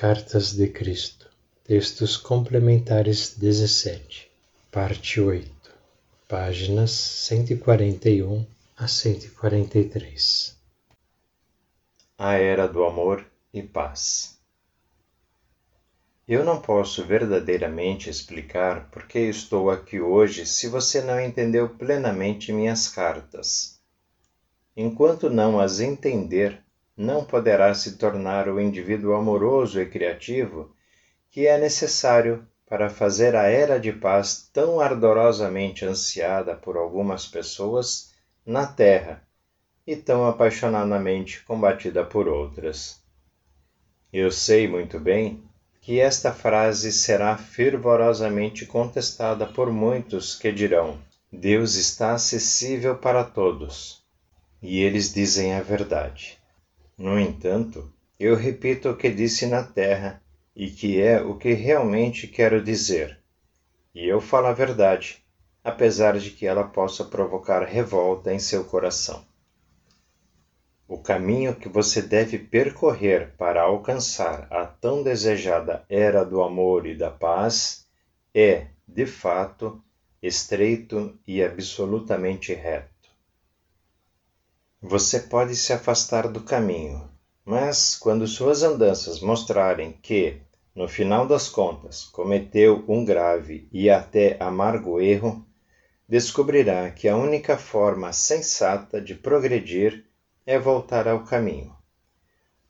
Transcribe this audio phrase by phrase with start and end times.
[0.00, 1.28] Cartas de Cristo,
[1.64, 4.30] textos complementares 17,
[4.70, 5.50] parte 8,
[6.28, 10.56] páginas 141 a 143.
[12.16, 14.38] A Era do Amor e Paz.
[16.28, 22.52] Eu não posso verdadeiramente explicar por que estou aqui hoje se você não entendeu plenamente
[22.52, 23.80] minhas cartas.
[24.76, 26.62] Enquanto não as entender,
[26.98, 30.74] não poderá se tornar o indivíduo amoroso e criativo
[31.30, 38.12] que é necessário para fazer a era de paz tão ardorosamente ansiada por algumas pessoas
[38.44, 39.22] na Terra
[39.86, 43.00] e tão apaixonadamente combatida por outras.
[44.12, 45.42] Eu sei muito bem
[45.80, 50.98] que esta frase será fervorosamente contestada por muitos que dirão:
[51.32, 54.02] Deus está acessível para todos.
[54.60, 56.37] E eles dizem a verdade.
[56.98, 60.20] No entanto, eu repito o que disse na terra
[60.54, 63.20] e que é o que realmente quero dizer.
[63.94, 65.24] E eu falo a verdade,
[65.62, 69.24] apesar de que ela possa provocar revolta em seu coração.
[70.88, 76.96] O caminho que você deve percorrer para alcançar a tão desejada era do amor e
[76.96, 77.86] da paz
[78.34, 79.80] é, de fato,
[80.20, 82.97] estreito e absolutamente reto.
[84.80, 87.10] Você pode se afastar do caminho,
[87.44, 90.40] mas quando suas andanças mostrarem que,
[90.72, 95.44] no final das contas, cometeu um grave e até amargo erro,
[96.08, 100.04] descobrirá que a única forma sensata de progredir
[100.46, 101.74] é voltar ao caminho.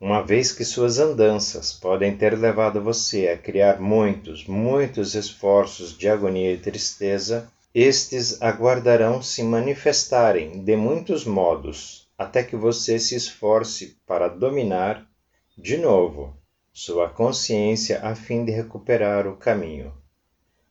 [0.00, 6.08] Uma vez que suas andanças podem ter levado você a criar muitos, muitos esforços de
[6.08, 13.98] agonia e tristeza, estes aguardarão se manifestarem de muitos modos, até que você se esforce
[14.06, 15.08] para dominar,
[15.56, 16.36] de novo,
[16.70, 19.94] sua consciência a fim de recuperar o caminho.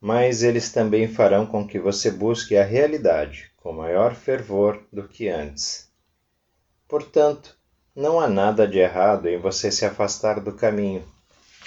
[0.00, 5.28] Mas eles também farão com que você busque a realidade com maior fervor do que
[5.28, 5.88] antes.
[6.86, 7.56] Portanto,
[7.96, 11.02] não há nada de errado em você se afastar do caminho.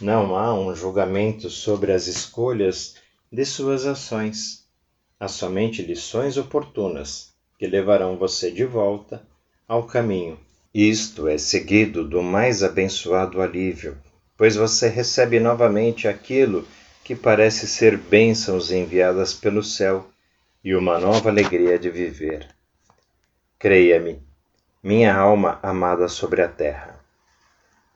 [0.00, 2.96] Não há um julgamento sobre as escolhas
[3.30, 4.61] de suas ações
[5.22, 9.22] há somente lições oportunas que levarão você de volta
[9.68, 10.36] ao caminho.
[10.74, 13.96] Isto é seguido do mais abençoado alívio,
[14.36, 16.66] pois você recebe novamente aquilo
[17.04, 20.08] que parece ser bênçãos enviadas pelo céu
[20.64, 22.48] e uma nova alegria de viver.
[23.60, 24.20] Creia-me,
[24.82, 26.98] minha alma amada sobre a terra.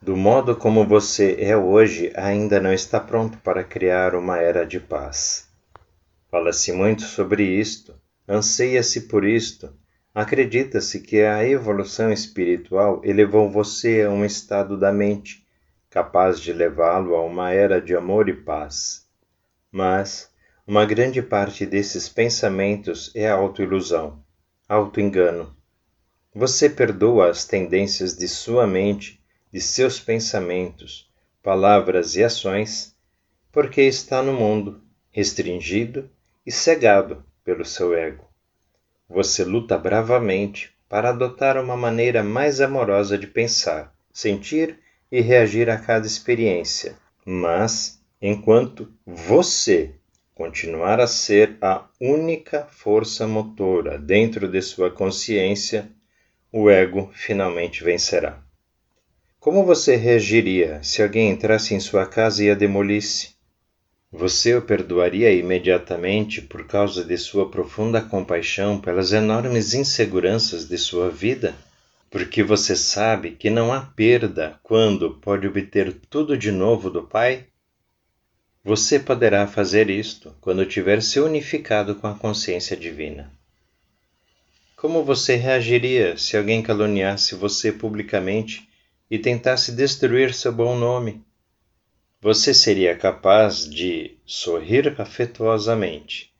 [0.01, 4.79] Do modo como você é hoje, ainda não está pronto para criar uma era de
[4.79, 5.47] paz.
[6.37, 7.99] Fala-se muito sobre isto,
[8.29, 9.75] anseia-se por isto,
[10.15, 15.47] acredita-se que a evolução espiritual elevou você a um estado da mente
[15.89, 19.07] capaz de levá-lo a uma era de amor e paz.
[19.73, 20.31] Mas
[20.67, 24.23] uma grande parte desses pensamentos é autoilusão,
[24.69, 25.57] autoengano.
[26.35, 31.11] Você perdoa as tendências de sua mente, de seus pensamentos,
[31.43, 32.95] palavras e ações,
[33.51, 36.11] porque está no mundo, restringido
[36.47, 38.25] e cegado pelo seu ego.
[39.09, 44.79] Você luta bravamente para adotar uma maneira mais amorosa de pensar, sentir
[45.11, 46.97] e reagir a cada experiência.
[47.25, 49.95] Mas, enquanto você
[50.35, 55.91] continuar a ser a única força motora dentro de sua consciência,
[56.53, 58.43] o ego finalmente vencerá.
[59.41, 63.36] Como você reagiria se alguém entrasse em sua casa e a demolisse?
[64.13, 71.11] Você o perdoaria imediatamente por causa de sua profunda compaixão pelas enormes inseguranças de sua
[71.11, 71.57] vida?
[72.09, 77.47] Porque você sabe que não há perda quando pode obter tudo de novo do Pai?
[78.63, 83.33] Você poderá fazer isto quando tiver se unificado com a consciência divina.
[84.77, 88.69] Como você reagiria se alguém caluniasse você publicamente
[89.11, 91.26] e tentasse destruir seu bom nome?
[92.21, 96.33] Você seria capaz de sorrir afetuosamente,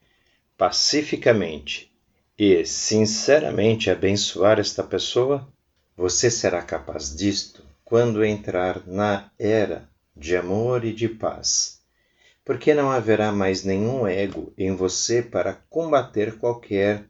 [0.57, 1.91] pacificamente
[2.37, 5.47] e sinceramente abençoar esta pessoa?
[5.95, 11.79] Você será capaz disto quando entrar na era de amor e de paz,
[12.43, 17.05] porque não haverá mais nenhum ego em você para combater qualquer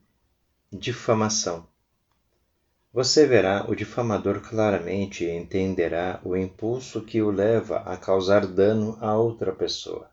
[0.72, 1.66] difamação.
[2.98, 8.98] Você verá o difamador claramente e entenderá o impulso que o leva a causar dano
[9.00, 10.10] a outra pessoa.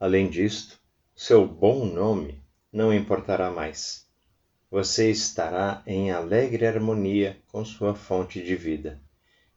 [0.00, 0.78] Além disto,
[1.14, 2.42] seu bom nome
[2.72, 4.06] não importará mais.
[4.70, 8.98] Você estará em alegre harmonia com sua fonte de vida,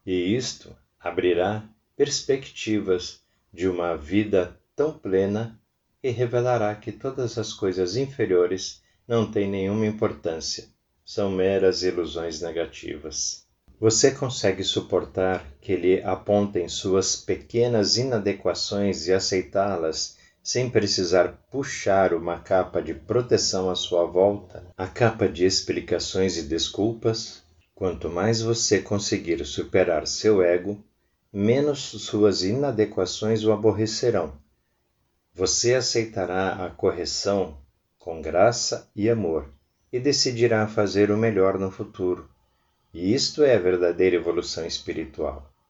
[0.06, 1.63] e isto abrirá
[1.95, 3.24] perspectivas
[3.54, 5.57] de uma vida tão plena
[6.04, 10.68] e revelará que todas as coisas inferiores não têm nenhuma importância,
[11.09, 13.44] são meras ilusões negativas.
[13.79, 22.38] Você consegue suportar que lhe apontem suas pequenas inadequações e aceitá-las sem precisar puxar uma
[22.38, 27.41] capa de proteção à sua volta, a capa de explicações e desculpas?
[27.73, 30.77] Quanto mais você conseguir superar seu ego,
[31.33, 34.33] menos suas inadequações o aborrecerão.
[35.33, 37.57] Você aceitará a correção
[37.97, 39.50] com graça e amor
[39.91, 42.30] e decidirá fazer o melhor no futuro.
[42.94, 45.51] E isto é a verdadeira evolução espiritual.